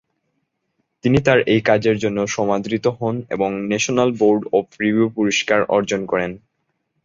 তিনি 1.03 1.19
তার 1.25 1.39
এই 1.45 1.61
কাজের 1.61 1.95
জন্য 1.97 2.19
সমাদৃত 2.35 2.85
হন 2.99 3.15
এবং 3.29 3.49
ন্যাশনাল 3.69 4.09
বোর্ড 4.19 4.41
অব 4.53 4.65
রিভিউ 4.81 5.07
পুরস্কার 5.15 5.59
অর্জন 5.75 6.01
করেন। 6.05 6.31